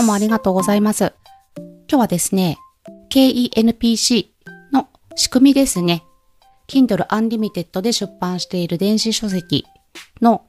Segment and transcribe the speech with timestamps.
[0.00, 1.12] 今日もありがとうございます。
[1.58, 2.56] 今日はですね、
[3.10, 4.28] KENPC
[4.72, 6.04] の仕組みですね。
[6.68, 9.66] Kindle Unlimited で出版している電子書籍
[10.22, 10.46] の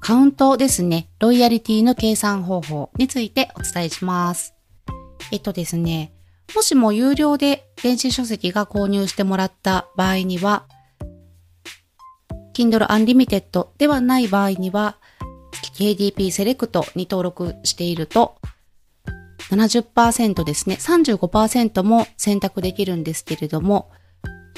[0.00, 1.10] カウントですね。
[1.18, 4.54] ロイヤリティの計算方法についてお伝えします。
[5.30, 6.14] えっとですね、
[6.56, 10.64] もしも有料で電子書籍が購入してもらった場合には、
[12.54, 14.96] Kindle Unlimited ではない場合には、
[15.76, 18.40] KDP セレクトに登録していると、
[19.50, 23.90] 70%ですね、35%も選択できるんですけれども、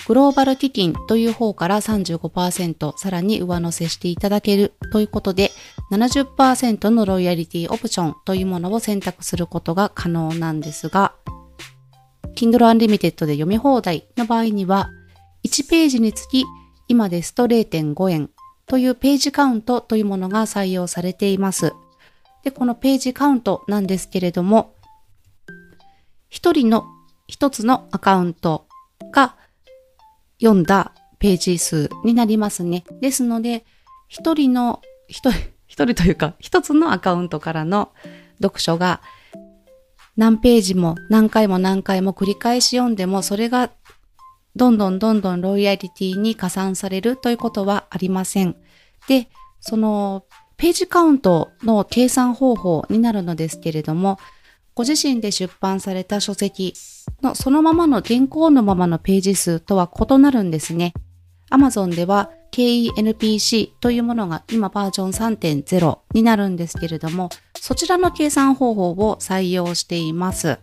[0.07, 5.51] グローバル基金という方から35%さらに上乗せしていただけるということで、
[5.93, 11.15] 70%のロイヤリティオプションというものを選択することが可能なんですが、
[12.35, 14.91] Kindle Unlimited で読み放題の場合には、
[15.45, 16.45] 1ページにつき
[16.89, 18.31] 今ですと0.5円
[18.67, 21.73] というページカウントというものが採用されています。
[22.43, 24.75] で、このページカウントなんですけれども、
[26.33, 26.87] 一人の
[27.29, 28.67] 一つのアカウント
[29.13, 29.37] が
[30.41, 32.85] 読んだページ数になりますね。
[33.03, 33.67] ですので、
[34.09, 37.93] 一人の、一人、一人というか、一つのアカウントからの
[38.41, 39.03] 読書が
[40.17, 43.71] 何ページも何回も何回も繰り返し読んでも、それが
[44.57, 48.57] どんどんどんどんロイヤリティに加算されるということはありません。
[49.07, 49.29] で、
[49.61, 50.25] その
[50.57, 54.19] ページカウントの計算方法になるのですけれども、
[54.75, 56.75] ご自身で出版された書籍
[57.23, 60.95] のそのままの原稿のままのページ数とは異なるんですね。
[61.51, 67.29] Amazon では KENPC というものが今バージョン3.0になるんですけれども、
[67.59, 70.59] そちらの計算方法を採用しています。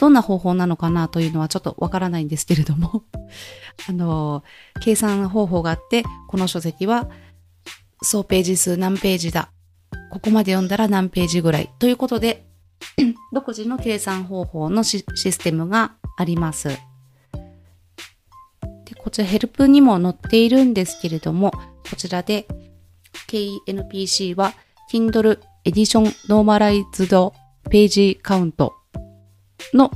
[0.00, 3.04] どんな方法なのかなというのはちょっとわからないんですけれども、
[3.88, 4.42] あの、
[4.80, 7.08] 計算方法があって、この書籍は
[8.02, 9.50] 総ページ数何ページだ。
[10.10, 11.70] ここまで読んだら何ページぐらい？
[11.78, 12.44] ということで、
[13.32, 16.68] 独自の計算方法のシステムがあります。
[16.68, 16.76] で、
[18.98, 21.52] こちらヘルプにも載っているんですけれども、
[21.88, 22.46] こちらで
[23.28, 24.52] KNPC は
[24.92, 27.32] Kindle Edition Normalized
[27.70, 28.72] Page Count
[29.72, 29.90] の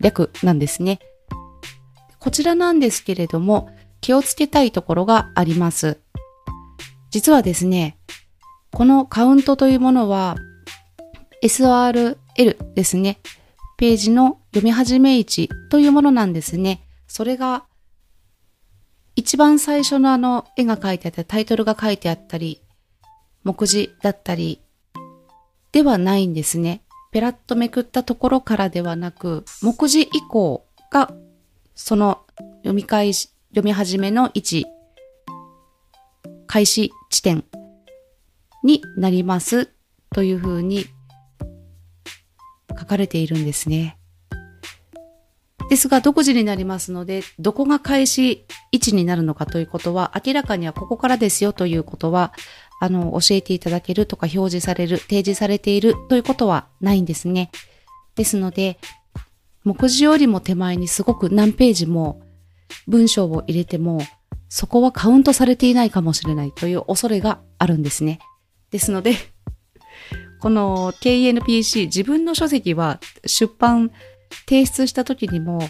[0.00, 1.00] 略なんですね。
[2.18, 6.00] こちらなんですけれども、気をつけたいところがあります。
[7.10, 7.96] 実はですね、
[8.76, 10.36] このカウントというものは
[11.42, 13.20] SRL ですね。
[13.78, 16.82] ページの読み始め位置というものなんですね。
[17.08, 17.64] それが
[19.14, 22.60] 一番最初のあの絵が描いてあったり、タイトルが書いてあったり、
[23.44, 24.60] 目次だったり
[25.72, 26.82] ではないんですね。
[27.12, 31.14] ペラッとめくったところからではなく、目次以降が
[31.74, 32.26] その
[32.56, 34.66] 読み開始、読み始めの位置、
[36.46, 37.42] 開始地点
[38.66, 39.70] になります
[40.14, 40.84] というふうに
[42.78, 43.98] 書かれているんですね。
[45.68, 52.32] ですが、独自になりますので、どこが開始位置になるのかということは、明らかにはここからですよということは、
[52.80, 57.50] あの、教えていただけるとか表示される、提示されているということはないんですね。
[58.14, 58.78] ですので、
[59.64, 62.22] 目次よりも手前にすごく何ページも
[62.86, 64.00] 文章を入れても、
[64.48, 68.20] そこはカウントされていないかもしれないという恐れがあるんですね。
[68.76, 69.16] ですので、
[70.38, 73.90] この KNPC 自分の書籍は出版
[74.46, 75.60] 提出した時にも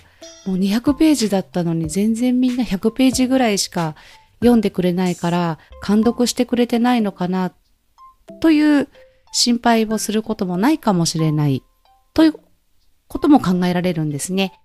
[0.44, 3.94] もう200ページだったのに全然みんな100ページぐらいしか
[4.40, 7.52] 読んでくれないから監読してくれてないのかな
[8.40, 8.88] という
[9.32, 11.62] 心配をすることもないかもしれない
[12.12, 12.34] という
[13.06, 14.60] ことも考えられるんですね。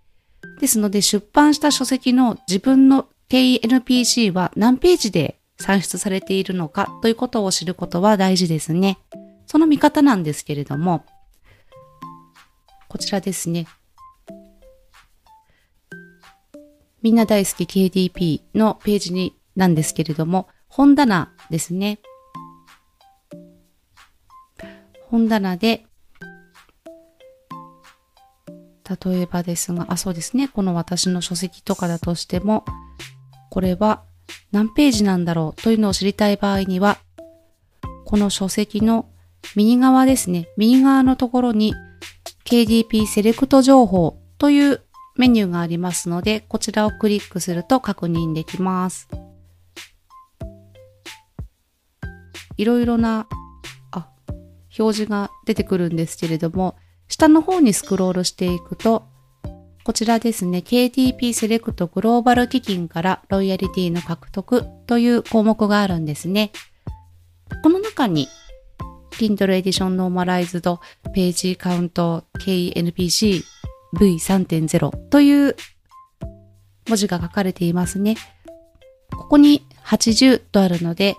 [0.59, 8.99] ですので出版した書籍の自分の KNPC は何ページで算出されているのかということを知ることは大事ですね。
[9.45, 11.05] その見方なんですけれども、
[12.89, 13.67] こちらですね。
[17.01, 21.99] みんな大好き KDP のページになんですけれども、本棚ですね。
[25.09, 25.85] 本棚で、
[29.03, 30.47] 例えばですが、あ、そうですね。
[30.47, 32.65] この私の書籍とかだとしても、
[33.49, 34.03] これは
[34.51, 36.97] 何ページなんだろうというのを知りたい場合には、
[38.05, 39.09] この書籍の
[39.55, 40.47] 右側ですね。
[40.57, 41.73] 右側のところに
[42.45, 44.81] KDP セレクト情報という
[45.17, 49.07] メニューがありますので、こちらをクリックすると確認できます。
[52.57, 53.27] いろいろな、
[53.91, 54.09] あ、
[54.77, 56.75] 表示が出てくるんですけれども、
[57.07, 59.10] 下の方にスクロールしていくと、
[59.83, 66.51] こちらですね、KTP セレクトグローバル基金からロイヤリティの獲得という項目があるんですね。
[67.63, 68.27] この中に
[69.11, 70.79] Kindle Edition Normalized
[71.13, 73.43] ページカウント KNPC
[73.95, 75.55] V3.0 という
[76.87, 78.17] 文字が書かれていますね。
[79.11, 81.17] ここに80とあるので、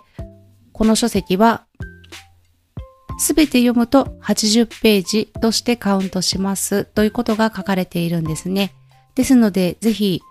[0.72, 1.66] この書籍は
[3.18, 8.74] すべて読むと80ページとしてカウントしますということが書かれているんですね。
[9.14, 10.22] ですので、ぜひ、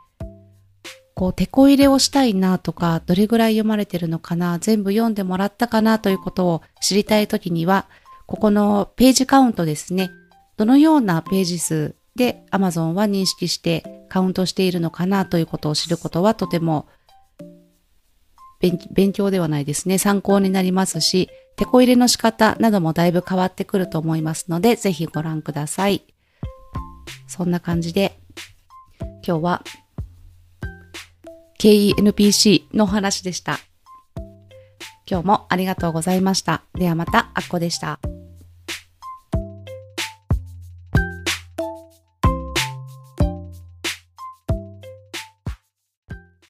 [1.14, 7.86] こう、手こ入れをしたいなとか、どれぐらい読まれてるのかな、全部読んでもらったかなということを知りたいときには、
[8.26, 10.10] ここのページカウントですね。
[10.58, 16.88] どのようなページ数で Amazon は認識してカウントしているのかなということを知ることはとても
[18.60, 19.98] 勉強ではないですね。
[19.98, 26.04] 参考になりますし、手こ入れの仕方などもだいぶ変わってくると思いますので、ぜひご覧ください。
[27.28, 28.20] そんな感じで、
[29.26, 29.64] 今日は
[31.60, 33.60] KENPC のお話でした。
[35.10, 36.64] 今日もありがとうございました。
[36.74, 38.00] ではまた、あっこでした。